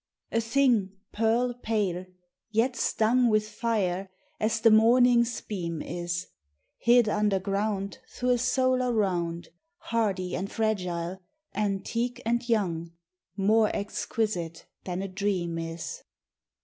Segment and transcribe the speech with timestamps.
[0.31, 2.07] A thing pearl pale,
[2.49, 6.25] yet stung With fire, as the morning's beam is;
[6.79, 9.49] Hid underground thro' a solar round,
[9.93, 11.21] Hardy and fragile,
[11.53, 12.93] antique and young,
[13.37, 16.01] More exquisite than a dream is.